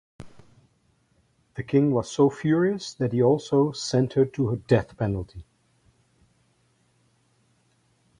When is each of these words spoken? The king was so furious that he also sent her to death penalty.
The 1.53 1.61
king 1.61 1.91
was 1.91 2.09
so 2.09 2.31
furious 2.31 2.95
that 2.95 3.13
he 3.13 3.21
also 3.21 3.71
sent 3.71 4.13
her 4.13 4.25
to 4.25 4.55
death 4.67 4.97
penalty. 4.97 5.45